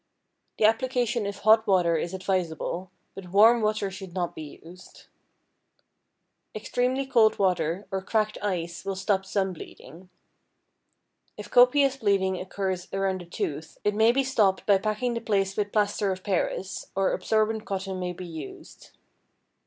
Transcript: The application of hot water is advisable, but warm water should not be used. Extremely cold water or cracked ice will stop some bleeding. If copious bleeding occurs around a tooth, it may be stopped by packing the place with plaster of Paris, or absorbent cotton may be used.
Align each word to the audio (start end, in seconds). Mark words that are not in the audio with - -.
The 0.57 0.65
application 0.65 1.27
of 1.27 1.37
hot 1.37 1.67
water 1.67 1.95
is 1.95 2.15
advisable, 2.15 2.89
but 3.13 3.29
warm 3.31 3.61
water 3.61 3.91
should 3.91 4.15
not 4.15 4.33
be 4.33 4.59
used. 4.63 5.05
Extremely 6.55 7.05
cold 7.05 7.37
water 7.37 7.85
or 7.91 8.01
cracked 8.01 8.39
ice 8.41 8.83
will 8.83 8.95
stop 8.95 9.27
some 9.27 9.53
bleeding. 9.53 10.09
If 11.37 11.51
copious 11.51 11.97
bleeding 11.97 12.39
occurs 12.41 12.87
around 12.91 13.21
a 13.21 13.25
tooth, 13.27 13.77
it 13.83 13.93
may 13.93 14.11
be 14.11 14.23
stopped 14.23 14.65
by 14.65 14.79
packing 14.79 15.13
the 15.13 15.21
place 15.21 15.55
with 15.55 15.71
plaster 15.71 16.11
of 16.11 16.23
Paris, 16.23 16.87
or 16.95 17.13
absorbent 17.13 17.65
cotton 17.67 17.99
may 17.99 18.11
be 18.13 18.25
used. 18.25 18.97